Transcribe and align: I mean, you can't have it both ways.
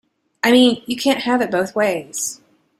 I 0.43 0.51
mean, 0.51 0.81
you 0.87 0.97
can't 0.97 1.19
have 1.21 1.41
it 1.41 1.51
both 1.51 1.75
ways. 1.75 2.41